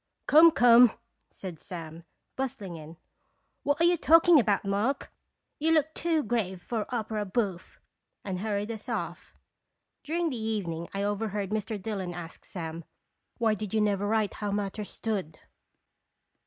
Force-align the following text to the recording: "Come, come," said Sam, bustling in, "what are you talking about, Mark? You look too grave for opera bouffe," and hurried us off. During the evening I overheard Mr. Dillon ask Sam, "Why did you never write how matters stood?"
"Come, 0.25 0.49
come," 0.49 0.93
said 1.29 1.59
Sam, 1.59 2.05
bustling 2.35 2.75
in, 2.75 2.97
"what 3.61 3.79
are 3.79 3.83
you 3.83 3.97
talking 3.97 4.39
about, 4.39 4.65
Mark? 4.65 5.13
You 5.59 5.71
look 5.73 5.93
too 5.93 6.23
grave 6.23 6.59
for 6.59 6.87
opera 6.89 7.23
bouffe," 7.23 7.79
and 8.25 8.39
hurried 8.39 8.71
us 8.71 8.89
off. 8.89 9.35
During 10.03 10.31
the 10.31 10.41
evening 10.41 10.89
I 10.91 11.03
overheard 11.03 11.51
Mr. 11.51 11.79
Dillon 11.79 12.15
ask 12.15 12.45
Sam, 12.45 12.83
"Why 13.37 13.53
did 13.53 13.75
you 13.75 13.79
never 13.81 14.07
write 14.07 14.33
how 14.33 14.49
matters 14.51 14.89
stood?" 14.89 15.37